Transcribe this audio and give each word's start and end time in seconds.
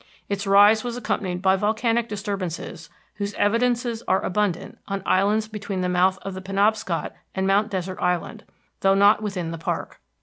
Its 0.29 0.47
rise 0.47 0.83
was 0.83 0.97
accompanied 0.97 1.43
by 1.43 1.55
volcanic 1.55 2.09
disturbances, 2.09 2.89
whose 3.17 3.35
evidences 3.35 4.01
are 4.07 4.23
abundant 4.25 4.79
on 4.87 5.03
islands 5.05 5.47
between 5.47 5.81
the 5.81 5.87
mouth 5.87 6.17
of 6.23 6.33
the 6.33 6.41
Penobscot 6.41 7.13
and 7.35 7.45
Mount 7.45 7.69
Desert 7.69 7.99
Island, 8.01 8.43
though 8.79 8.95
not 8.95 9.21
within 9.21 9.51
the 9.51 9.59
park. 9.59 10.01